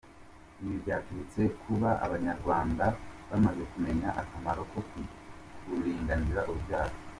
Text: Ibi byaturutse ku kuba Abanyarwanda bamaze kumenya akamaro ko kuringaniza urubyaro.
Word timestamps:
Ibi 0.61 0.75
byaturutse 0.83 1.41
ku 1.53 1.57
kuba 1.63 1.89
Abanyarwanda 2.05 2.85
bamaze 3.29 3.63
kumenya 3.71 4.09
akamaro 4.21 4.61
ko 4.71 4.79
kuringaniza 5.65 6.41
urubyaro. 6.49 6.93